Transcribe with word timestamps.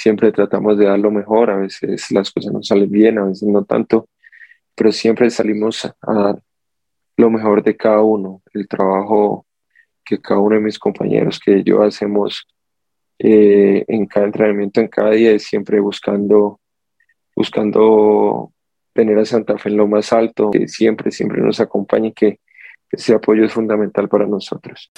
siempre 0.00 0.32
tratamos 0.32 0.78
de 0.78 0.86
dar 0.86 0.98
lo 0.98 1.10
mejor, 1.10 1.50
a 1.50 1.56
veces 1.56 2.10
las 2.10 2.30
cosas 2.30 2.54
no 2.54 2.62
salen 2.62 2.90
bien, 2.90 3.18
a 3.18 3.26
veces 3.26 3.46
no 3.46 3.64
tanto, 3.66 4.08
pero 4.74 4.92
siempre 4.92 5.28
salimos 5.28 5.84
a 5.84 6.12
dar 6.14 6.42
lo 7.18 7.28
mejor 7.28 7.62
de 7.62 7.76
cada 7.76 8.00
uno, 8.00 8.40
el 8.54 8.66
trabajo 8.66 9.44
que 10.02 10.18
cada 10.18 10.40
uno 10.40 10.56
de 10.56 10.62
mis 10.62 10.78
compañeros 10.78 11.38
que 11.38 11.62
yo 11.62 11.82
hacemos 11.82 12.48
eh, 13.18 13.84
en 13.88 14.06
cada 14.06 14.24
entrenamiento, 14.24 14.80
en 14.80 14.88
cada 14.88 15.10
día, 15.10 15.32
es 15.32 15.44
siempre 15.44 15.80
buscando, 15.80 16.60
buscando 17.36 18.54
tener 18.94 19.18
a 19.18 19.26
Santa 19.26 19.58
Fe 19.58 19.68
en 19.68 19.76
lo 19.76 19.86
más 19.86 20.14
alto, 20.14 20.50
que 20.50 20.66
siempre, 20.66 21.10
siempre 21.10 21.42
nos 21.42 21.60
acompañe 21.60 22.14
que 22.14 22.40
ese 22.90 23.12
apoyo 23.12 23.44
es 23.44 23.52
fundamental 23.52 24.08
para 24.08 24.26
nosotros. 24.26 24.90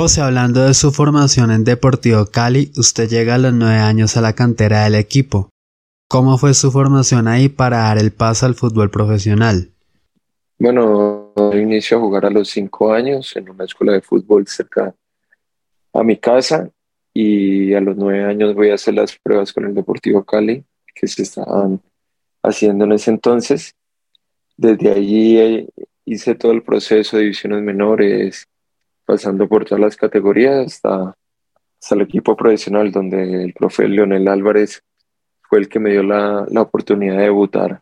José, 0.00 0.20
hablando 0.20 0.64
de 0.64 0.74
su 0.74 0.92
formación 0.92 1.50
en 1.50 1.64
Deportivo 1.64 2.26
Cali, 2.26 2.70
usted 2.76 3.08
llega 3.08 3.34
a 3.34 3.38
los 3.38 3.52
nueve 3.52 3.80
años 3.80 4.16
a 4.16 4.20
la 4.20 4.32
cantera 4.32 4.84
del 4.84 4.94
equipo. 4.94 5.50
¿Cómo 6.08 6.38
fue 6.38 6.54
su 6.54 6.70
formación 6.70 7.26
ahí 7.26 7.48
para 7.48 7.78
dar 7.78 7.98
el 7.98 8.12
paso 8.12 8.46
al 8.46 8.54
fútbol 8.54 8.90
profesional? 8.90 9.72
Bueno, 10.56 11.32
inicio 11.52 11.96
a 11.96 12.00
jugar 12.00 12.26
a 12.26 12.30
los 12.30 12.48
cinco 12.48 12.92
años 12.92 13.34
en 13.34 13.50
una 13.50 13.64
escuela 13.64 13.92
de 13.92 14.00
fútbol 14.00 14.46
cerca 14.46 14.94
a 15.92 16.02
mi 16.04 16.16
casa 16.16 16.70
y 17.12 17.74
a 17.74 17.80
los 17.80 17.96
nueve 17.96 18.24
años 18.24 18.54
voy 18.54 18.70
a 18.70 18.74
hacer 18.74 18.94
las 18.94 19.18
pruebas 19.18 19.52
con 19.52 19.64
el 19.64 19.74
Deportivo 19.74 20.22
Cali 20.22 20.62
que 20.94 21.08
se 21.08 21.22
estaban 21.22 21.80
haciendo 22.44 22.84
en 22.84 22.92
ese 22.92 23.10
entonces. 23.10 23.74
Desde 24.56 24.92
allí 24.92 25.38
eh, 25.38 25.68
hice 26.04 26.36
todo 26.36 26.52
el 26.52 26.62
proceso 26.62 27.16
de 27.16 27.24
divisiones 27.24 27.62
menores, 27.64 28.46
pasando 29.08 29.48
por 29.48 29.64
todas 29.64 29.80
las 29.80 29.96
categorías 29.96 30.66
hasta, 30.66 31.16
hasta 31.80 31.94
el 31.94 32.02
equipo 32.02 32.36
profesional, 32.36 32.92
donde 32.92 33.42
el 33.42 33.54
profe 33.54 33.88
Leonel 33.88 34.28
Álvarez 34.28 34.82
fue 35.48 35.60
el 35.60 35.68
que 35.70 35.80
me 35.80 35.90
dio 35.90 36.02
la, 36.02 36.44
la 36.50 36.60
oportunidad 36.60 37.16
de 37.16 37.22
debutar 37.22 37.80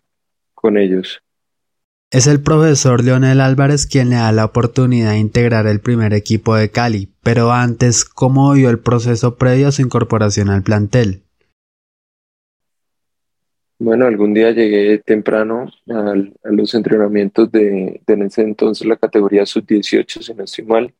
con 0.55 0.79
ellos. 0.79 1.21
Es 2.13 2.29
el 2.29 2.41
profesor 2.41 3.03
Leonel 3.03 3.41
Álvarez 3.41 3.89
quien 3.89 4.11
le 4.11 4.15
da 4.15 4.31
la 4.31 4.45
oportunidad 4.45 5.11
de 5.11 5.19
integrar 5.19 5.67
el 5.67 5.81
primer 5.81 6.15
equipo 6.15 6.55
de 6.55 6.71
Cali, 6.71 7.13
pero 7.25 7.51
antes, 7.51 8.05
¿cómo 8.05 8.53
vio 8.53 8.71
el 8.71 8.79
proceso 8.79 9.35
previo 9.35 9.67
a 9.67 9.73
su 9.73 9.83
incorporación 9.83 10.49
al 10.49 10.63
plantel? 10.63 11.25
Bueno, 13.81 14.07
algún 14.07 14.33
día 14.33 14.53
llegué 14.53 14.99
temprano 14.99 15.67
a 15.89 16.15
los 16.45 16.73
entrenamientos 16.75 17.51
de, 17.51 18.01
de 18.07 18.15
en 18.15 18.23
ese 18.23 18.43
entonces 18.43 18.87
la 18.87 18.97
categoría 18.97 19.45
sub-18, 19.45 20.23
si 20.23 20.35
no 20.35 20.45
estoy 20.45 20.65
mal, 20.65 20.95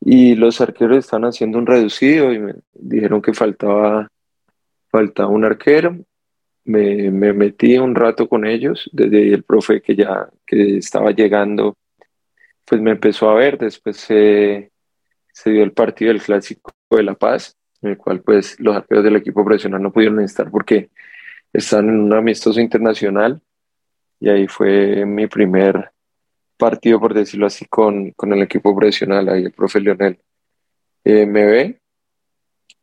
y 0.00 0.34
los 0.34 0.60
arqueros 0.60 0.98
están 0.98 1.24
haciendo 1.24 1.58
un 1.58 1.66
reducido 1.66 2.32
y 2.32 2.38
me 2.38 2.54
dijeron 2.72 3.20
que 3.20 3.34
faltaba, 3.34 4.08
faltaba 4.88 5.28
un 5.28 5.44
arquero. 5.44 5.96
Me, 6.64 7.10
me 7.10 7.32
metí 7.32 7.78
un 7.78 7.94
rato 7.94 8.28
con 8.28 8.46
ellos, 8.46 8.88
desde 8.92 9.32
el 9.32 9.44
profe 9.44 9.80
que 9.80 9.96
ya 9.96 10.28
que 10.46 10.76
estaba 10.76 11.10
llegando, 11.10 11.76
pues 12.66 12.80
me 12.80 12.92
empezó 12.92 13.30
a 13.30 13.34
ver, 13.34 13.58
después 13.58 13.96
se, 13.96 14.70
se 15.32 15.50
dio 15.50 15.62
el 15.64 15.72
partido 15.72 16.12
del 16.12 16.22
Clásico 16.22 16.70
de 16.90 17.02
La 17.02 17.14
Paz, 17.14 17.56
en 17.82 17.90
el 17.90 17.96
cual 17.96 18.20
pues 18.22 18.60
los 18.60 18.76
arqueros 18.76 19.04
del 19.04 19.16
equipo 19.16 19.44
profesional 19.44 19.82
no 19.82 19.92
pudieron 19.92 20.20
estar 20.20 20.50
porque 20.50 20.90
están 21.52 21.88
en 21.88 22.00
un 22.00 22.12
amistoso 22.12 22.60
internacional 22.60 23.40
y 24.20 24.28
ahí 24.28 24.46
fue 24.46 25.04
mi 25.06 25.26
primer 25.26 25.90
partido, 26.60 27.00
por 27.00 27.14
decirlo 27.14 27.46
así, 27.46 27.64
con, 27.64 28.12
con 28.12 28.32
el 28.32 28.42
equipo 28.42 28.76
profesional, 28.76 29.28
ahí 29.28 29.42
el 29.42 29.52
profe 29.52 29.80
Leonel, 29.80 30.20
eh, 31.02 31.26
me 31.26 31.44
ve 31.46 31.80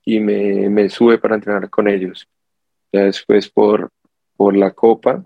y 0.04 0.20
me, 0.20 0.70
me, 0.70 0.90
sube 0.90 1.18
para 1.20 1.36
entrenar 1.36 1.70
con 1.70 1.88
ellos. 1.88 2.28
Ya 2.92 3.04
después 3.04 3.48
por, 3.50 3.90
por 4.36 4.58
la 4.58 4.72
copa 4.72 5.24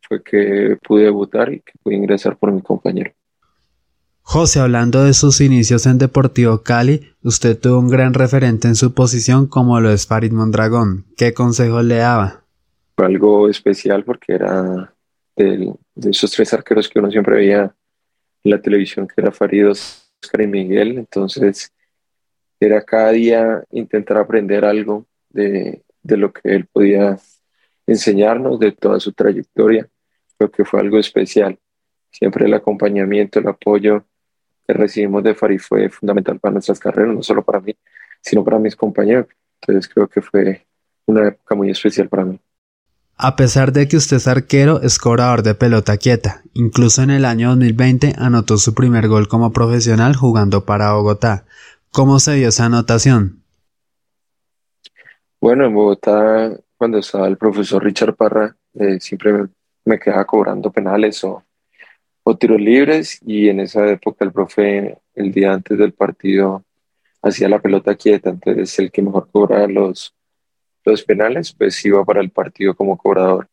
fue 0.00 0.22
que 0.22 0.76
pude 0.82 1.04
debutar 1.04 1.52
y 1.52 1.60
que 1.60 1.72
pude 1.82 1.94
ingresar 1.94 2.36
por 2.36 2.50
mi 2.50 2.62
compañero. 2.62 3.12
José, 4.22 4.60
hablando 4.60 5.04
de 5.04 5.14
sus 5.14 5.40
inicios 5.40 5.84
en 5.86 5.98
Deportivo 5.98 6.62
Cali, 6.62 7.12
usted 7.22 7.58
tuvo 7.58 7.80
un 7.80 7.88
gran 7.88 8.14
referente 8.14 8.68
en 8.68 8.76
su 8.76 8.94
posición 8.94 9.46
como 9.46 9.80
lo 9.80 9.90
es 9.90 10.06
Farid 10.06 10.32
Mondragón. 10.32 11.04
¿Qué 11.16 11.34
consejo 11.34 11.82
le 11.82 11.96
daba? 11.96 12.44
Fue 12.96 13.06
algo 13.06 13.48
especial 13.48 14.04
porque 14.04 14.34
era 14.34 14.94
de 15.36 16.10
esos 16.10 16.30
tres 16.30 16.52
arqueros 16.54 16.88
que 16.88 16.98
uno 16.98 17.10
siempre 17.10 17.36
veía 17.36 17.74
la 18.44 18.60
televisión, 18.60 19.06
que 19.06 19.20
era 19.20 19.32
Farid, 19.32 19.70
Oscar 19.70 20.40
y 20.40 20.46
Miguel. 20.46 20.98
Entonces, 20.98 21.72
era 22.60 22.82
cada 22.82 23.10
día 23.10 23.64
intentar 23.70 24.18
aprender 24.18 24.64
algo 24.64 25.06
de, 25.30 25.82
de 26.02 26.16
lo 26.16 26.32
que 26.32 26.54
él 26.54 26.66
podía 26.66 27.18
enseñarnos, 27.86 28.58
de 28.58 28.72
toda 28.72 29.00
su 29.00 29.12
trayectoria. 29.12 29.88
Creo 30.38 30.50
que 30.50 30.64
fue 30.64 30.80
algo 30.80 30.98
especial. 30.98 31.58
Siempre 32.10 32.46
el 32.46 32.54
acompañamiento, 32.54 33.38
el 33.38 33.48
apoyo 33.48 34.04
que 34.66 34.74
recibimos 34.74 35.22
de 35.22 35.34
Farid 35.34 35.58
fue 35.58 35.88
fundamental 35.88 36.38
para 36.38 36.52
nuestras 36.52 36.78
carreras, 36.78 37.14
no 37.14 37.22
solo 37.22 37.42
para 37.42 37.60
mí, 37.60 37.74
sino 38.20 38.44
para 38.44 38.58
mis 38.58 38.76
compañeros. 38.76 39.26
Entonces 39.60 39.92
creo 39.92 40.08
que 40.08 40.20
fue 40.20 40.66
una 41.06 41.28
época 41.28 41.54
muy 41.54 41.70
especial 41.70 42.08
para 42.08 42.24
mí. 42.24 42.38
A 43.16 43.36
pesar 43.36 43.72
de 43.72 43.86
que 43.86 43.96
usted 43.96 44.16
es 44.16 44.26
arquero, 44.26 44.82
es 44.82 44.98
cobrador 44.98 45.42
de 45.42 45.54
pelota 45.54 45.96
quieta. 45.96 46.42
Incluso 46.54 47.02
en 47.02 47.10
el 47.10 47.24
año 47.24 47.50
2020 47.50 48.14
anotó 48.18 48.58
su 48.58 48.74
primer 48.74 49.08
gol 49.08 49.28
como 49.28 49.52
profesional 49.52 50.16
jugando 50.16 50.64
para 50.64 50.92
Bogotá. 50.94 51.44
¿Cómo 51.90 52.18
se 52.18 52.34
dio 52.34 52.48
esa 52.48 52.64
anotación? 52.64 53.42
Bueno, 55.40 55.66
en 55.66 55.74
Bogotá, 55.74 56.50
cuando 56.76 56.98
estaba 56.98 57.28
el 57.28 57.36
profesor 57.36 57.84
Richard 57.84 58.14
Parra, 58.14 58.56
eh, 58.74 58.98
siempre 59.00 59.46
me, 59.84 59.98
quedaba 59.98 60.24
cobrando 60.24 60.70
penales 60.70 61.22
o, 61.24 61.44
o 62.24 62.36
tiros 62.36 62.60
libres 62.60 63.20
y 63.24 63.48
en 63.48 63.60
esa 63.60 63.86
época 63.88 64.24
el 64.24 64.32
profe, 64.32 64.98
el 65.14 65.32
día 65.32 65.52
antes 65.52 65.78
del 65.78 65.92
partido, 65.92 66.64
hacía 67.22 67.48
la 67.48 67.60
pelota 67.60 67.94
quieta, 67.94 68.30
entonces 68.30 68.78
el 68.78 68.90
que 68.90 69.02
mejor 69.02 69.28
cobraba 69.30 69.66
los, 69.66 70.14
los 70.84 71.02
penales, 71.04 71.52
pues 71.52 71.84
iba 71.84 72.04
para 72.04 72.20
el 72.20 72.30
partido 72.30 72.74
como 72.74 72.96
cobrador. 72.96 73.48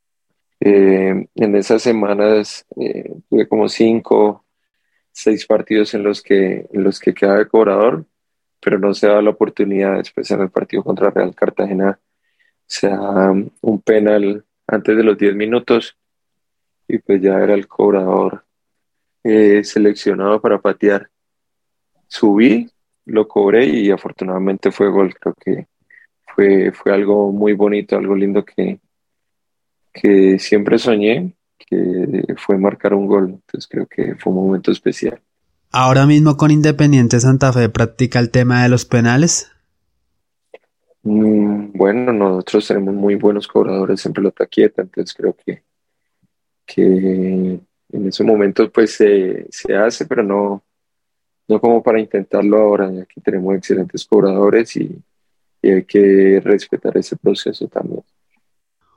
Eh, 0.59 1.27
en 1.35 1.55
esas 1.55 1.81
semanas 1.81 2.65
eh, 2.79 3.13
tuve 3.29 3.47
como 3.47 3.69
cinco, 3.69 4.45
seis 5.11 5.45
partidos 5.45 5.93
en 5.93 6.03
los 6.03 6.21
que, 6.21 6.67
en 6.71 6.83
los 6.83 6.99
que 6.99 7.13
quedaba 7.13 7.39
de 7.39 7.47
cobrador, 7.47 8.05
pero 8.59 8.77
no 8.79 8.93
se 8.93 9.07
daba 9.07 9.21
la 9.21 9.29
oportunidad 9.31 9.97
después 9.97 10.29
en 10.31 10.41
el 10.41 10.49
partido 10.49 10.83
contra 10.83 11.11
Real 11.11 11.33
Cartagena. 11.35 11.99
Se 12.65 12.89
da 12.89 13.31
un 13.31 13.81
penal 13.81 14.45
antes 14.67 14.97
de 14.97 15.03
los 15.03 15.17
10 15.17 15.35
minutos 15.35 15.97
y 16.87 16.99
pues 16.99 17.21
ya 17.21 17.39
era 17.39 17.53
el 17.53 17.67
cobrador 17.67 18.45
eh, 19.23 19.63
seleccionado 19.63 20.41
para 20.41 20.59
patear. 20.59 21.09
Subí, 22.07 22.69
lo 23.05 23.27
cobré 23.27 23.65
y 23.65 23.91
afortunadamente 23.91 24.71
fue 24.71 24.89
gol. 24.89 25.13
Creo 25.19 25.35
que 25.35 25.67
fue, 26.39 26.71
fue 26.71 26.93
algo 26.93 27.33
muy 27.33 27.51
bonito, 27.51 27.97
algo 27.97 28.15
lindo 28.15 28.45
que, 28.45 28.79
que 29.91 30.39
siempre 30.39 30.79
soñé, 30.79 31.33
que 31.57 32.23
fue 32.37 32.57
marcar 32.57 32.93
un 32.93 33.07
gol. 33.07 33.29
Entonces 33.31 33.67
creo 33.67 33.85
que 33.87 34.15
fue 34.15 34.31
un 34.31 34.45
momento 34.45 34.71
especial. 34.71 35.19
Ahora 35.69 36.05
mismo 36.05 36.37
con 36.37 36.49
Independiente 36.49 37.19
Santa 37.19 37.51
Fe 37.51 37.67
practica 37.67 38.19
el 38.19 38.31
tema 38.31 38.63
de 38.63 38.69
los 38.69 38.85
penales. 38.85 39.51
Mm, 41.03 41.73
bueno, 41.73 42.13
nosotros 42.13 42.69
tenemos 42.69 42.93
muy 42.93 43.15
buenos 43.15 43.45
cobradores 43.45 44.05
en 44.05 44.13
pelota 44.13 44.45
quieta, 44.45 44.81
entonces 44.83 45.13
creo 45.13 45.35
que, 45.45 45.63
que 46.65 47.59
en 47.91 48.07
ese 48.07 48.23
momento 48.23 48.71
pues 48.71 48.93
se, 48.93 49.45
se 49.49 49.75
hace, 49.75 50.05
pero 50.05 50.23
no, 50.23 50.63
no 51.49 51.59
como 51.59 51.83
para 51.83 51.99
intentarlo 51.99 52.57
ahora. 52.57 52.87
Aquí 53.01 53.19
tenemos 53.19 53.55
excelentes 53.55 54.05
cobradores 54.05 54.75
y, 54.77 55.03
y 55.61 55.71
hay 55.71 55.83
que 55.83 56.41
respetar 56.43 56.97
ese 56.97 57.15
proceso 57.17 57.67
también. 57.67 58.03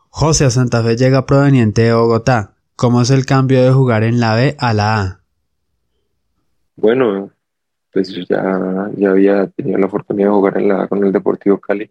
José 0.08 0.50
Santa 0.50 0.82
Fe 0.82 0.96
llega 0.96 1.26
proveniente 1.26 1.82
de 1.82 1.94
Bogotá. 1.94 2.54
¿Cómo 2.76 3.02
es 3.02 3.10
el 3.10 3.24
cambio 3.26 3.62
de 3.62 3.72
jugar 3.72 4.02
en 4.02 4.20
la 4.20 4.34
B 4.34 4.56
a 4.58 4.74
la 4.74 5.00
A? 5.00 5.20
Bueno, 6.76 7.30
pues 7.92 8.14
ya, 8.28 8.90
ya 8.96 9.10
había 9.10 9.46
tenido 9.48 9.78
la 9.78 9.86
oportunidad 9.86 10.28
de 10.28 10.34
jugar 10.34 10.58
en 10.58 10.68
la 10.68 10.82
A 10.82 10.88
con 10.88 11.04
el 11.04 11.12
Deportivo 11.12 11.58
Cali. 11.58 11.90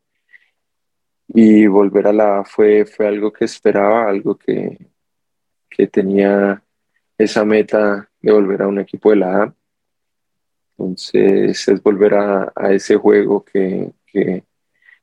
Y 1.29 1.65
volver 1.67 2.07
a 2.07 2.13
la 2.13 2.39
A 2.39 2.43
fue, 2.43 2.85
fue 2.85 3.07
algo 3.07 3.31
que 3.31 3.45
esperaba, 3.45 4.09
algo 4.09 4.37
que, 4.37 4.77
que 5.69 5.87
tenía 5.87 6.61
esa 7.17 7.45
meta 7.45 8.09
de 8.21 8.31
volver 8.31 8.61
a 8.61 8.67
un 8.67 8.79
equipo 8.79 9.11
de 9.11 9.15
la 9.15 9.43
A. 9.43 9.55
Entonces 10.77 11.67
es 11.67 11.83
volver 11.83 12.15
a, 12.15 12.51
a 12.55 12.71
ese 12.73 12.97
juego 12.97 13.43
que, 13.43 13.93
que, 14.05 14.43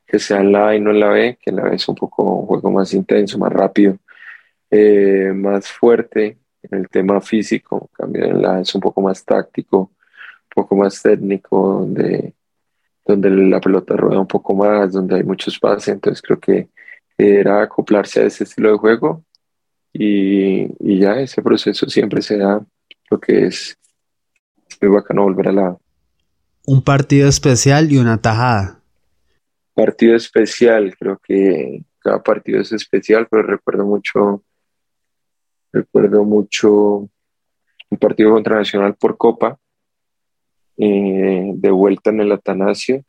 que 0.08 0.18
sea 0.18 0.40
en 0.40 0.52
la 0.52 0.68
A 0.68 0.74
y 0.74 0.80
no 0.80 0.90
en 0.90 1.00
la 1.00 1.08
B, 1.10 1.38
que 1.40 1.50
en 1.50 1.56
la 1.56 1.64
B 1.64 1.76
es 1.76 1.86
un 1.86 1.94
poco 1.94 2.22
un 2.22 2.46
juego 2.46 2.70
más 2.70 2.94
intenso, 2.94 3.38
más 3.38 3.52
rápido, 3.52 3.98
eh, 4.70 5.32
más 5.34 5.68
fuerte 5.68 6.38
en 6.62 6.78
el 6.78 6.88
tema 6.88 7.20
físico, 7.20 7.90
cambio 7.92 8.24
en 8.24 8.40
la 8.40 8.56
A 8.56 8.60
es 8.62 8.74
un 8.74 8.80
poco 8.80 9.02
más 9.02 9.22
táctico, 9.22 9.78
un 9.80 10.62
poco 10.62 10.76
más 10.76 11.02
técnico, 11.02 11.80
donde, 11.80 12.32
donde 13.04 13.30
la 13.30 13.60
pelota 13.60 13.96
rueda 13.96 14.18
un 14.18 14.26
poco 14.26 14.54
más, 14.54 14.92
donde 14.92 15.16
hay 15.16 15.24
mucho 15.24 15.50
espacio, 15.50 15.92
entonces 15.92 16.22
creo 16.22 16.40
que 16.40 16.68
era 17.18 17.62
acoplarse 17.62 18.20
a 18.22 18.26
ese 18.26 18.44
estilo 18.44 18.72
de 18.72 18.78
juego 18.78 19.24
y, 19.92 20.68
y 20.80 21.00
ya 21.00 21.20
ese 21.20 21.42
proceso 21.42 21.86
siempre 21.86 22.22
se 22.22 22.38
da, 22.38 22.64
lo 23.10 23.20
que 23.20 23.46
es 23.46 23.76
muy 24.80 24.90
bacano 24.90 25.24
volver 25.24 25.48
a 25.48 25.52
la... 25.52 25.76
Un 26.66 26.82
partido 26.82 27.28
especial 27.28 27.92
y 27.92 27.98
una 27.98 28.22
tajada. 28.22 28.77
Partido 29.78 30.16
especial, 30.16 30.96
creo 30.98 31.20
que 31.22 31.84
cada 32.00 32.20
partido 32.20 32.60
es 32.60 32.72
especial, 32.72 33.28
pero 33.30 33.44
recuerdo 33.44 33.86
mucho, 33.86 34.42
recuerdo 35.72 36.24
mucho 36.24 37.08
un 37.88 37.98
partido 38.00 38.32
contra 38.32 38.56
Nacional 38.56 38.96
por 38.96 39.16
Copa, 39.16 39.56
eh, 40.78 41.52
de 41.54 41.70
vuelta 41.70 42.10
en 42.10 42.22
el 42.22 42.32
Atanasio. 42.32 43.04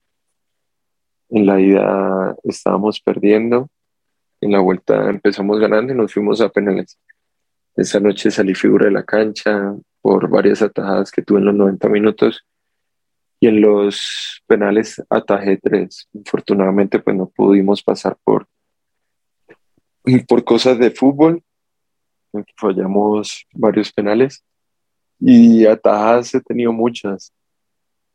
En 1.29 1.47
la 1.47 1.59
ida 1.59 2.35
estábamos 2.43 3.01
perdiendo, 3.01 3.67
en 4.39 4.51
la 4.51 4.59
vuelta 4.59 5.09
empezamos 5.09 5.59
ganando 5.59 5.91
y 5.91 5.95
nos 5.95 6.13
fuimos 6.13 6.39
a 6.39 6.49
penales. 6.49 6.99
Esa 7.75 7.99
noche 7.99 8.29
salí 8.29 8.53
figura 8.53 8.85
de 8.85 8.91
la 8.91 9.03
cancha 9.03 9.75
por 10.01 10.29
varias 10.29 10.61
atajadas 10.61 11.09
que 11.11 11.23
tuve 11.23 11.39
en 11.39 11.45
los 11.45 11.55
90 11.55 11.89
minutos 11.89 12.45
y 13.39 13.47
en 13.47 13.61
los 13.61 14.41
penales 14.47 15.01
atajé 15.09 15.57
tres. 15.57 16.07
Infortunadamente 16.13 16.99
pues 16.99 17.15
no 17.15 17.29
pudimos 17.29 17.81
pasar 17.81 18.17
por, 18.23 18.47
por 20.27 20.43
cosas 20.43 20.77
de 20.77 20.91
fútbol, 20.91 21.41
fallamos 22.57 23.45
varios 23.53 23.91
penales 23.91 24.43
y 25.19 25.65
atajadas 25.65 26.33
he 26.35 26.41
tenido 26.41 26.71
muchas. 26.71 27.33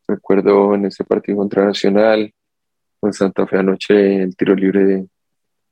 Recuerdo 0.07 0.75
en 0.75 0.85
ese 0.85 1.03
partido 1.03 1.37
contra 1.37 1.65
Nacional, 1.65 2.31
con 2.99 3.11
Santa 3.13 3.47
Fe 3.47 3.57
anoche 3.57 4.21
el 4.21 4.35
tiro 4.35 4.55
libre 4.55 4.85
de, 4.85 5.07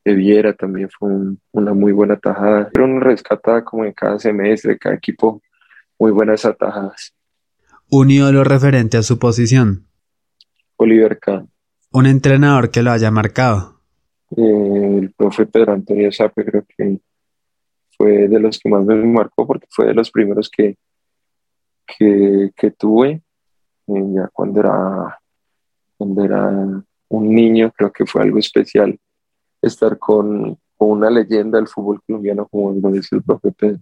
Viera 0.05 0.53
también 0.53 0.89
fue 0.89 1.09
una 1.53 1.73
muy 1.73 1.93
buena 1.93 2.17
tajada. 2.17 2.69
Pero 2.73 2.85
uno 2.85 2.99
rescata 2.99 3.63
como 3.63 3.85
en 3.85 3.93
cada 3.93 4.19
semestre, 4.19 4.77
cada 4.77 4.95
equipo, 4.95 5.41
muy 5.97 6.11
buenas 6.11 6.43
atajadas. 6.43 7.13
Un 7.95 8.09
ídolo 8.09 8.43
referente 8.43 8.97
a 8.97 9.03
su 9.03 9.19
posición. 9.19 9.85
Oliver 10.77 11.19
Kahn. 11.19 11.47
Un 11.91 12.07
entrenador 12.07 12.71
que 12.71 12.81
lo 12.81 12.89
haya 12.89 13.11
marcado. 13.11 13.81
Eh, 14.35 14.97
el 14.99 15.13
profe 15.15 15.45
Pedro 15.45 15.73
Antonio 15.73 16.11
Sape 16.11 16.43
creo 16.43 16.65
que 16.75 16.99
fue 17.95 18.27
de 18.27 18.39
los 18.39 18.57
que 18.57 18.67
más 18.67 18.83
me 18.83 18.95
marcó 18.95 19.45
porque 19.45 19.67
fue 19.69 19.85
de 19.85 19.93
los 19.93 20.09
primeros 20.09 20.49
que, 20.49 20.75
que, 21.85 22.49
que 22.55 22.71
tuve 22.71 23.21
eh, 23.85 24.03
ya 24.15 24.27
cuando 24.33 24.61
era, 24.61 25.19
cuando 25.95 26.23
era 26.23 26.49
un 27.09 27.35
niño, 27.35 27.71
creo 27.77 27.91
que 27.91 28.07
fue 28.07 28.23
algo 28.23 28.39
especial 28.39 28.99
estar 29.61 29.99
con, 29.99 30.57
una 30.79 31.11
leyenda 31.11 31.59
del 31.59 31.67
fútbol 31.67 32.01
colombiano 32.07 32.47
como 32.47 32.73
lo 32.73 32.89
dice 32.89 33.17
el 33.17 33.21
profe 33.21 33.51
Pedro. 33.51 33.81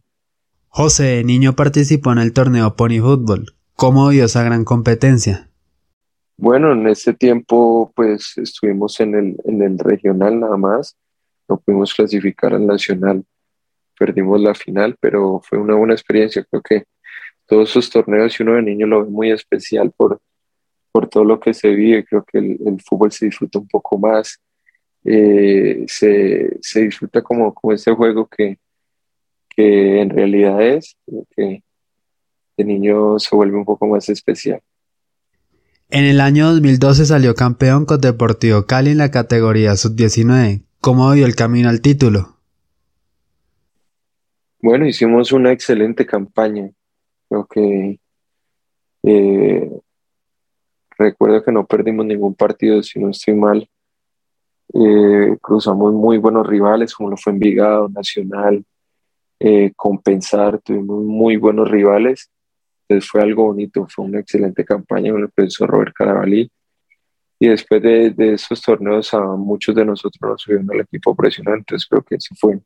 José, 0.67 1.23
niño 1.23 1.55
participó 1.55 2.11
en 2.11 2.17
el 2.17 2.33
torneo 2.33 2.75
Pony 2.75 2.99
Fútbol. 2.99 3.55
¿Cómo 3.75 4.09
vio 4.09 4.25
esa 4.25 4.43
gran 4.43 4.63
competencia? 4.63 5.49
Bueno, 6.37 6.71
en 6.73 6.87
ese 6.87 7.13
tiempo 7.13 7.91
pues 7.95 8.37
estuvimos 8.37 8.99
en 8.99 9.15
el, 9.15 9.37
en 9.45 9.61
el 9.61 9.77
regional 9.77 10.39
nada 10.39 10.57
más, 10.57 10.97
no 11.47 11.59
pudimos 11.59 11.93
clasificar 11.93 12.53
al 12.53 12.65
nacional, 12.65 13.23
perdimos 13.97 14.41
la 14.41 14.55
final, 14.55 14.95
pero 14.99 15.41
fue 15.43 15.59
una 15.59 15.75
buena 15.75 15.93
experiencia, 15.93 16.43
creo 16.49 16.61
que 16.61 16.83
todos 17.45 17.69
esos 17.69 17.89
torneos 17.89 18.39
y 18.39 18.43
uno 18.43 18.53
de 18.53 18.61
niño 18.61 18.87
lo 18.87 19.03
ve 19.03 19.11
muy 19.11 19.29
especial 19.29 19.91
por, 19.91 20.21
por 20.91 21.09
todo 21.09 21.25
lo 21.25 21.39
que 21.39 21.53
se 21.53 21.69
vive. 21.69 22.05
Creo 22.05 22.23
que 22.23 22.37
el, 22.37 22.81
fútbol 22.81 23.11
se 23.11 23.25
disfruta 23.25 23.59
un 23.59 23.67
poco 23.67 23.97
más, 23.97 24.39
eh, 25.03 25.83
se, 25.87 26.57
se, 26.61 26.81
disfruta 26.83 27.21
como, 27.21 27.53
como 27.53 27.73
ese 27.73 27.91
juego 27.91 28.27
que, 28.27 28.57
que 29.49 30.01
en 30.01 30.09
realidad 30.09 30.61
es, 30.61 30.95
que 31.35 31.61
de 32.57 32.65
niño 32.65 33.19
se 33.19 33.35
vuelve 33.35 33.57
un 33.57 33.65
poco 33.65 33.87
más 33.87 34.09
especial. 34.09 34.61
En 35.89 36.05
el 36.05 36.21
año 36.21 36.47
2012 36.53 37.05
salió 37.05 37.35
campeón 37.35 37.85
con 37.85 37.99
Deportivo 37.99 38.65
Cali 38.65 38.91
en 38.91 38.97
la 38.97 39.11
categoría 39.11 39.75
sub-19. 39.75 40.63
¿Cómo 40.79 41.11
dio 41.11 41.25
el 41.25 41.35
camino 41.35 41.69
al 41.69 41.81
título? 41.81 42.37
Bueno, 44.61 44.87
hicimos 44.87 45.31
una 45.31 45.51
excelente 45.51 46.05
campaña. 46.05 46.71
Creo 47.27 47.45
que 47.45 47.99
eh, 49.03 49.71
recuerdo 50.97 51.43
que 51.43 51.51
no 51.51 51.65
perdimos 51.65 52.05
ningún 52.05 52.35
partido, 52.35 52.81
si 52.83 52.99
no 52.99 53.09
estoy 53.09 53.33
mal. 53.33 53.67
Eh, 54.73 55.37
cruzamos 55.41 55.93
muy 55.93 56.17
buenos 56.17 56.47
rivales, 56.47 56.93
como 56.93 57.09
lo 57.09 57.17
fue 57.17 57.33
Envigado, 57.33 57.89
Nacional, 57.89 58.63
eh, 59.39 59.73
Compensar, 59.75 60.59
tuvimos 60.59 61.03
muy 61.03 61.35
buenos 61.35 61.69
rivales. 61.69 62.29
Entonces 62.91 63.09
fue 63.09 63.21
algo 63.21 63.45
bonito, 63.45 63.87
fue 63.89 64.03
una 64.03 64.19
excelente 64.19 64.65
campaña 64.65 65.13
con 65.13 65.21
el 65.21 65.29
profesor 65.29 65.69
Robert 65.69 65.93
Carabalí. 65.93 66.51
Y 67.39 67.47
después 67.47 67.81
de, 67.81 68.13
esos 68.17 68.61
torneos 68.61 69.13
a 69.13 69.21
muchos 69.21 69.73
de 69.73 69.85
nosotros 69.85 70.19
nos 70.21 70.41
subieron 70.41 70.69
al 70.71 70.81
equipo 70.81 71.15
profesional, 71.15 71.59
entonces 71.59 71.87
creo 71.89 72.03
que 72.03 72.15
eso 72.15 72.35
fue 72.37 72.59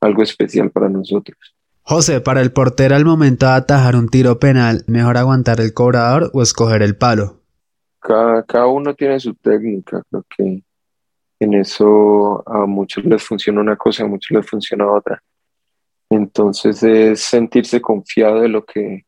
algo 0.00 0.20
especial 0.20 0.68
para 0.72 0.88
nosotros. 0.88 1.38
José, 1.82 2.20
para 2.20 2.40
el 2.40 2.52
portero 2.52 2.96
al 2.96 3.04
momento 3.04 3.46
de 3.46 3.52
atajar 3.52 3.94
un 3.94 4.08
tiro 4.08 4.40
penal, 4.40 4.82
¿mejor 4.88 5.16
aguantar 5.16 5.60
el 5.60 5.72
cobrador 5.72 6.32
o 6.34 6.42
escoger 6.42 6.82
el 6.82 6.96
palo? 6.96 7.40
Cada, 8.00 8.66
uno 8.66 8.94
tiene 8.96 9.20
su 9.20 9.32
técnica, 9.34 10.02
creo 10.10 10.26
que 10.36 10.64
en 11.38 11.54
eso 11.54 12.42
a 12.48 12.66
muchos 12.66 13.04
les 13.04 13.22
funciona 13.22 13.60
una 13.60 13.76
cosa, 13.76 14.02
a 14.02 14.08
muchos 14.08 14.36
les 14.36 14.44
funciona 14.44 14.90
otra. 14.90 15.22
Entonces 16.10 16.82
es 16.82 17.20
sentirse 17.20 17.80
confiado 17.80 18.40
de 18.40 18.48
lo 18.48 18.64
que, 18.64 19.04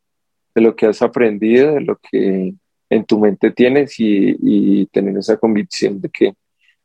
de 0.55 0.61
lo 0.61 0.77
que 0.77 0.87
has 0.87 1.03
aprendido, 1.03 1.75
de 1.75 1.81
lo 1.81 1.99
que 1.99 2.55
en 2.91 3.05
tu 3.05 3.19
mente 3.19 3.51
tienes 3.51 3.95
y, 3.99 4.87
tener 4.87 5.17
esa 5.19 5.37
convicción 5.37 6.01
de 6.01 6.09
que, 6.09 6.35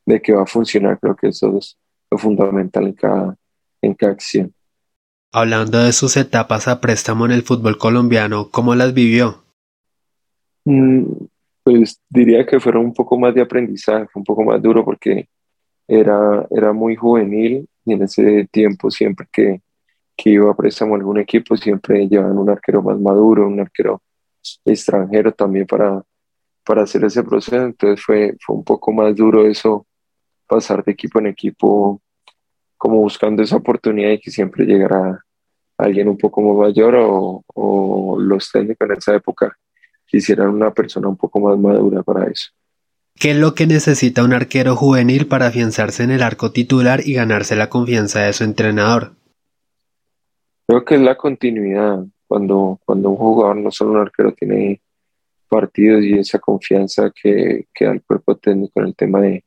de 0.04 0.20
que 0.20 0.32
va 0.32 0.42
a 0.42 0.46
funcionar. 0.46 0.98
Creo 0.98 1.14
que 1.14 1.28
eso 1.28 1.56
es 1.56 1.78
lo 2.10 2.18
fundamental 2.18 2.86
en 2.86 2.92
cada, 2.94 3.36
en 3.80 3.94
cada 3.94 4.12
acción. 4.12 4.52
Hablando 5.32 5.78
de 5.78 5.92
sus 5.92 6.16
etapas 6.16 6.66
a 6.66 6.80
préstamo 6.80 7.24
en 7.26 7.30
el 7.32 7.42
fútbol 7.42 7.78
colombiano, 7.78 8.50
¿cómo 8.50 8.74
las 8.74 8.92
vivió? 8.92 9.44
Mm, 10.64 11.04
pues 11.62 12.00
diría 12.08 12.44
que 12.44 12.58
fueron 12.58 12.86
un 12.86 12.94
poco 12.94 13.16
más 13.16 13.32
de 13.34 13.42
aprendizaje, 13.42 14.08
un 14.14 14.24
poco 14.24 14.42
más 14.42 14.60
duro 14.60 14.84
porque 14.84 15.28
era, 15.86 16.46
era 16.50 16.72
muy 16.72 16.96
juvenil 16.96 17.68
y 17.84 17.92
en 17.92 18.02
ese 18.02 18.48
tiempo 18.50 18.90
siempre 18.90 19.26
que, 19.32 19.60
que 20.22 20.30
iba 20.30 20.50
a 20.50 20.54
préstamo 20.54 20.94
a 20.94 20.98
algún 20.98 21.18
equipo 21.18 21.56
siempre 21.56 22.06
llevaban 22.06 22.36
un 22.36 22.50
arquero 22.50 22.82
más 22.82 23.00
maduro, 23.00 23.46
un 23.46 23.60
arquero 23.60 24.02
extranjero 24.64 25.32
también 25.32 25.66
para, 25.66 26.02
para 26.64 26.82
hacer 26.82 27.04
ese 27.04 27.22
proceso, 27.22 27.56
entonces 27.56 28.04
fue, 28.04 28.36
fue 28.44 28.56
un 28.56 28.64
poco 28.64 28.92
más 28.92 29.16
duro 29.16 29.46
eso, 29.46 29.86
pasar 30.46 30.84
de 30.84 30.92
equipo 30.92 31.20
en 31.20 31.28
equipo 31.28 32.02
como 32.76 32.96
buscando 32.96 33.42
esa 33.42 33.56
oportunidad 33.56 34.10
y 34.10 34.20
que 34.20 34.30
siempre 34.30 34.64
llegara 34.64 35.24
alguien 35.78 36.08
un 36.08 36.18
poco 36.18 36.42
más 36.42 36.68
mayor 36.68 36.96
o, 36.98 38.18
los 38.18 38.50
técnicos 38.50 38.88
en 38.88 38.96
esa 38.96 39.14
época 39.14 39.56
quisieran 40.06 40.48
una 40.48 40.70
persona 40.72 41.08
un 41.08 41.16
poco 41.16 41.40
más 41.40 41.58
madura 41.58 42.02
para 42.02 42.26
eso. 42.26 42.50
¿Qué 43.14 43.30
es 43.30 43.36
lo 43.36 43.54
que 43.54 43.66
necesita 43.66 44.22
un 44.22 44.34
arquero 44.34 44.76
juvenil 44.76 45.26
para 45.26 45.46
afianzarse 45.46 46.02
en 46.02 46.10
el 46.10 46.22
arco 46.22 46.52
titular 46.52 47.00
y 47.06 47.14
ganarse 47.14 47.56
la 47.56 47.70
confianza 47.70 48.20
de 48.20 48.32
su 48.32 48.44
entrenador? 48.44 49.14
Creo 50.70 50.84
que 50.84 50.94
es 50.94 51.00
la 51.00 51.16
continuidad. 51.16 52.04
Cuando, 52.28 52.78
cuando 52.84 53.10
un 53.10 53.16
jugador, 53.16 53.56
no 53.56 53.72
solo 53.72 53.90
un 53.90 53.96
arquero, 53.96 54.32
tiene 54.32 54.80
partidos 55.48 56.04
y 56.04 56.16
esa 56.16 56.38
confianza 56.38 57.10
que, 57.10 57.66
que 57.74 57.86
da 57.86 57.90
el 57.90 58.04
cuerpo 58.04 58.36
técnico 58.36 58.78
en 58.78 58.86
el 58.86 58.94
tema 58.94 59.20
de, 59.20 59.44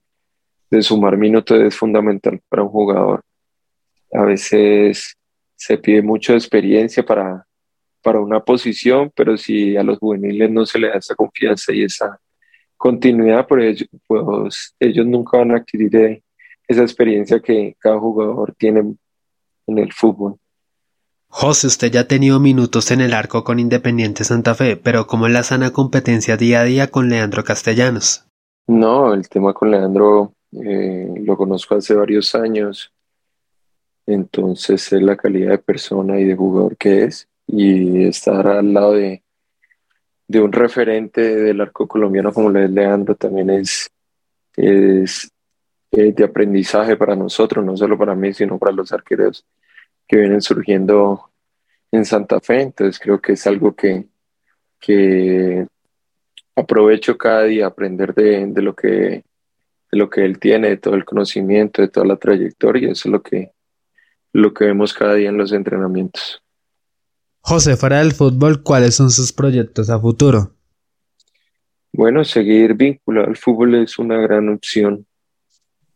de 0.70 0.82
sumar 0.82 1.16
minutos 1.16 1.62
es 1.62 1.78
fundamental 1.78 2.42
para 2.50 2.64
un 2.64 2.68
jugador. 2.68 3.22
A 4.12 4.24
veces 4.24 5.16
se 5.56 5.78
pide 5.78 6.02
mucha 6.02 6.34
experiencia 6.34 7.06
para, 7.06 7.48
para 8.02 8.20
una 8.20 8.42
posición, 8.42 9.10
pero 9.16 9.38
si 9.38 9.78
a 9.78 9.84
los 9.84 10.00
juveniles 10.00 10.52
no 10.52 10.66
se 10.66 10.78
les 10.78 10.92
da 10.92 11.00
esa 11.00 11.16
confianza 11.16 11.72
y 11.74 11.86
esa 11.86 12.20
continuidad, 12.76 13.48
pues, 13.48 13.88
pues 14.06 14.76
ellos 14.78 15.06
nunca 15.06 15.38
van 15.38 15.52
a 15.52 15.58
adquirir 15.60 15.96
eh, 15.96 16.22
esa 16.68 16.82
experiencia 16.82 17.40
que 17.40 17.78
cada 17.80 17.98
jugador 17.98 18.54
tiene 18.58 18.94
en 19.68 19.78
el 19.78 19.94
fútbol. 19.94 20.38
José, 21.36 21.66
usted 21.66 21.92
ya 21.92 22.02
ha 22.02 22.08
tenido 22.08 22.40
minutos 22.40 22.92
en 22.92 23.02
el 23.02 23.12
arco 23.12 23.44
con 23.44 23.58
Independiente 23.58 24.24
Santa 24.24 24.54
Fe, 24.54 24.78
pero 24.78 25.08
¿cómo 25.08 25.26
es 25.26 25.34
la 25.34 25.42
sana 25.42 25.72
competencia 25.74 26.38
día 26.38 26.62
a 26.62 26.64
día 26.64 26.92
con 26.92 27.10
Leandro 27.10 27.44
Castellanos? 27.44 28.28
No, 28.68 29.16
el 29.16 29.28
tema 29.28 29.52
con 29.52 29.72
Leandro 29.72 30.36
eh, 30.52 31.12
lo 31.26 31.36
conozco 31.36 31.74
hace 31.74 31.96
varios 31.96 32.36
años, 32.36 32.94
entonces 34.06 34.94
es 34.94 35.02
la 35.02 35.18
calidad 35.18 35.50
de 35.50 35.58
persona 35.58 36.20
y 36.20 36.26
de 36.26 36.36
jugador 36.36 36.78
que 36.78 37.06
es 37.06 37.28
y 37.48 38.06
estar 38.06 38.46
al 38.46 38.72
lado 38.72 38.94
de, 38.94 39.24
de 40.28 40.40
un 40.40 40.52
referente 40.52 41.36
del 41.36 41.62
arco 41.62 41.88
colombiano 41.88 42.32
como 42.32 42.52
lo 42.52 42.60
es 42.60 42.70
Leandro 42.70 43.16
también 43.16 43.50
es, 43.50 43.90
es 44.56 45.32
eh, 45.94 46.14
de 46.14 46.24
aprendizaje 46.24 46.96
para 46.96 47.16
nosotros, 47.16 47.66
no 47.66 47.76
solo 47.76 47.98
para 47.98 48.14
mí, 48.14 48.36
sino 48.36 48.60
para 48.60 48.72
los 48.72 48.94
arqueros 48.94 49.44
que 50.08 50.18
vienen 50.18 50.42
surgiendo 50.42 51.32
en 51.92 52.06
Santa 52.06 52.40
Fe. 52.40 52.62
Entonces 52.62 53.00
creo 53.00 53.22
que 53.22 53.34
es 53.34 53.48
algo 53.48 53.76
que, 53.76 54.08
que 54.80 55.66
aprovecho 56.56 57.18
cada 57.18 57.44
día 57.44 57.68
aprender 57.68 58.14
de, 58.14 58.48
de, 58.48 58.62
lo 58.62 58.76
que, 58.76 58.88
de 58.90 59.24
lo 59.98 60.10
que 60.10 60.26
él 60.26 60.40
tiene, 60.40 60.70
de 60.70 60.78
todo 60.78 60.96
el 60.96 61.06
conocimiento, 61.06 61.82
de 61.82 61.88
toda 61.88 62.06
la 62.06 62.18
trayectoria. 62.18 62.92
Eso 62.92 63.10
es 63.10 63.12
lo 63.12 63.22
que, 63.22 63.52
lo 64.34 64.54
que 64.54 64.66
vemos 64.66 64.94
cada 64.94 65.16
día 65.16 65.30
en 65.30 65.38
los 65.38 65.52
entrenamientos. 65.52 66.42
José, 67.42 67.76
fuera 67.76 68.00
del 68.00 68.14
fútbol, 68.14 68.64
¿cuáles 68.64 68.96
son 68.96 69.10
sus 69.12 69.34
proyectos 69.34 69.90
a 69.90 70.00
futuro? 70.00 70.56
Bueno, 71.92 72.24
seguir 72.24 72.74
vinculado 72.74 73.28
al 73.28 73.38
fútbol 73.38 73.76
es 73.76 74.00
una 74.00 74.18
gran 74.18 74.50
opción 74.50 75.06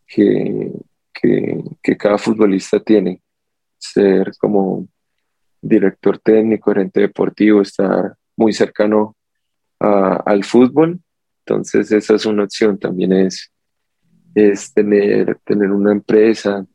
que, 0.06 0.70
que, 1.12 1.60
que 1.82 1.96
cada 1.96 2.18
futbolista 2.18 2.78
tiene. 2.80 3.20
Ser 3.78 4.32
como 4.38 4.88
director 5.60 6.18
técnico, 6.18 6.70
gerente 6.70 7.00
deportivo, 7.00 7.62
estar 7.62 8.16
muy 8.36 8.52
cercano 8.52 9.16
al 9.80 10.44
fútbol. 10.44 11.00
Entonces 11.44 11.90
esa 11.92 12.14
es 12.14 12.26
una 12.26 12.44
opción. 12.44 12.78
También 12.78 13.12
es, 13.12 13.52
es 14.34 14.72
tener, 14.72 15.38
tener 15.44 15.70
una 15.70 15.92
empresa, 15.92 16.66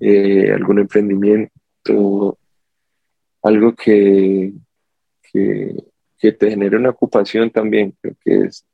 eh, 0.00 0.52
algún 0.52 0.80
emprendimiento, 0.80 2.38
algo 3.42 3.74
que, 3.74 4.52
que, 5.32 5.76
te 6.32 6.50
genere 6.50 6.76
una 6.76 6.90
ocupación 6.90 7.50
también. 7.50 7.94
Creo 8.00 8.16
que 8.24 8.36
es 8.46 8.64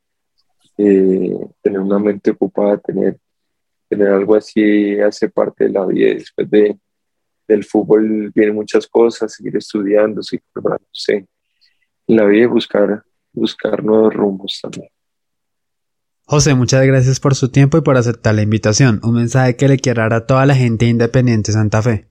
eh, 0.79 1.37
tener 1.63 1.81
una 1.81 1.99
mente 1.99 2.31
ocupada, 2.31 2.79
tener, 2.79 3.19
tener 3.89 4.09
algo 4.09 4.37
así 4.37 5.01
hace 5.01 5.29
parte 5.29 5.65
de 5.65 5.71
la 5.71 5.85
vida. 5.87 6.15
Después 6.15 6.49
de, 6.51 6.79
del 7.51 7.65
fútbol 7.65 8.31
vienen 8.35 8.55
muchas 8.55 8.87
cosas, 8.87 9.35
seguir 9.35 9.57
estudiando, 9.57 10.23
seguir 10.23 10.45
preparándose 10.53 11.27
en 12.07 12.17
la 12.17 12.25
vida 12.25 12.45
y 12.45 12.47
buscar, 12.47 13.03
buscar 13.33 13.85
nuevos 13.85 14.15
rumbos 14.15 14.59
también. 14.63 14.89
José, 16.25 16.55
muchas 16.55 16.87
gracias 16.87 17.19
por 17.19 17.35
su 17.35 17.51
tiempo 17.51 17.77
y 17.77 17.81
por 17.81 17.97
aceptar 17.97 18.35
la 18.37 18.43
invitación. 18.43 19.01
Un 19.03 19.15
mensaje 19.15 19.57
que 19.57 19.67
le 19.67 19.79
quiera 19.79 20.05
dar 20.05 20.15
a 20.15 20.27
toda 20.27 20.47
la 20.47 20.55
gente 20.55 20.87
independiente 20.87 21.51
Santa 21.51 21.83
Fe. 21.83 22.07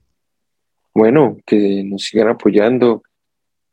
Bueno, 0.92 1.38
que 1.46 1.82
nos 1.84 2.02
sigan 2.02 2.28
apoyando, 2.28 3.02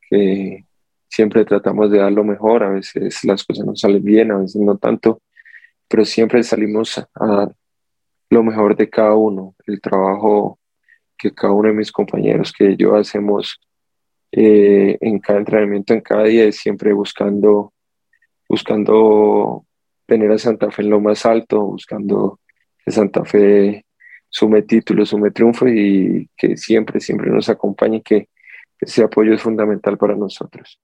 que 0.10 0.66
siempre 1.10 1.44
tratamos 1.44 1.92
de 1.92 1.98
dar 1.98 2.12
lo 2.12 2.24
mejor, 2.24 2.64
a 2.64 2.70
veces 2.70 3.24
las 3.24 3.44
cosas 3.44 3.66
no 3.66 3.76
salen 3.76 4.04
bien, 4.04 4.32
a 4.32 4.38
veces 4.38 4.62
no 4.62 4.78
tanto, 4.78 5.22
pero 5.90 6.06
siempre 6.06 6.42
salimos 6.44 6.98
a 6.98 7.26
dar 7.26 7.56
lo 8.30 8.44
mejor 8.44 8.76
de 8.76 8.90
cada 8.90 9.16
uno, 9.16 9.56
el 9.66 9.82
trabajo 9.82 10.57
que 11.18 11.34
cada 11.34 11.54
uno 11.54 11.70
de 11.70 11.76
mis 11.76 11.92
compañeros 11.92 12.54
que 12.54 12.76
yo 12.78 12.96
hacemos 12.96 13.60
eh, 14.32 14.98
en 15.02 15.20
cada 15.20 15.40
entrenamiento, 15.40 15.94
en 15.94 16.02
cada 16.02 16.24
día, 16.24 16.46
es 16.46 16.58
siempre 16.58 16.94
buscando, 16.94 17.74
buscando 18.48 19.66
tener 20.06 20.32
a 20.32 20.38
Santa 20.38 20.72
Fe 20.72 20.84
en 20.84 20.90
lo 20.90 21.00
más 21.00 21.26
alto, 21.26 21.62
buscando 21.62 22.40
que 22.84 22.92
Santa 22.92 23.26
Fe 23.26 23.86
sume 24.30 24.62
títulos, 24.64 25.10
sume 25.10 25.32
triunfo 25.32 25.68
y 25.68 26.30
que 26.36 26.58
siempre, 26.58 27.00
siempre 27.00 27.32
nos 27.32 27.50
acompañe 27.50 28.02
que 28.02 28.30
ese 28.80 29.04
apoyo 29.04 29.34
es 29.34 29.42
fundamental 29.42 29.98
para 29.98 30.16
nosotros. 30.16 30.80